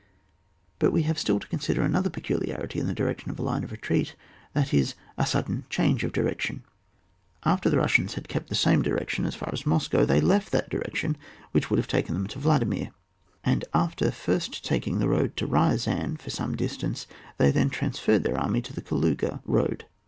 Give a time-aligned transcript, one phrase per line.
[0.79, 3.63] But we have still to consider another peculiarity in the direction of such a line
[3.63, 4.15] of retreat,
[4.53, 6.63] that is, a sudden change of direc tion.
[7.45, 10.71] After the Bussians had kept the same direction as far as Moscow they left that
[10.71, 11.17] direction
[11.51, 12.89] which would have taken them to Wladimir,
[13.43, 17.05] and after first taking the road to liiazan for some distance,
[17.37, 19.85] they then transferred their army to the Kaluga road.